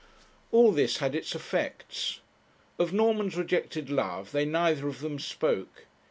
[0.51, 2.21] All this had its effects.
[2.79, 5.85] Of Norman's rejected love they neither of them spoke.